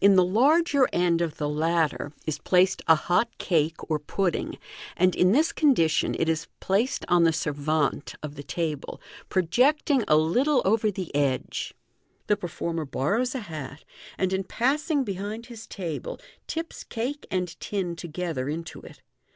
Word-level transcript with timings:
In 0.00 0.16
the 0.16 0.24
larger 0.24 0.88
end 0.92 1.20
of 1.20 1.36
the 1.36 1.48
latter 1.48 2.12
is 2.26 2.40
placed 2.40 2.82
a 2.88 2.96
hot 2.96 3.38
cake 3.38 3.76
or 3.88 4.00
pudding, 4.00 4.58
and 4.96 5.14
in 5.14 5.30
this 5.30 5.52
condi 5.52 5.88
tion 5.88 6.16
it 6.18 6.28
is 6.28 6.48
placed 6.58 7.04
on 7.06 7.22
the 7.22 7.32
servante 7.32 8.16
of 8.20 8.34
the 8.34 8.42
table, 8.42 9.00
pro 9.28 9.42
jecting 9.42 10.02
a 10.08 10.16
little 10.16 10.62
over 10.64 10.90
the 10.90 11.14
edge. 11.14 11.74
The 12.26 12.36
performer 12.36 12.86
borrows 12.86 13.36
a 13.36 13.46
hat, 13.46 13.84
and 14.18 14.32
in 14.32 14.42
passing 14.42 15.04
behind 15.04 15.46
his 15.46 15.64
table, 15.68 16.18
tips 16.48 16.82
cake 16.82 17.24
and 17.30 17.46
tin 17.60 17.94
together 17.94 18.48
into 18.48 18.80
it. 18.80 19.00